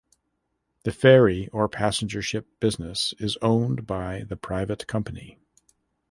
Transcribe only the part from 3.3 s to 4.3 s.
owned by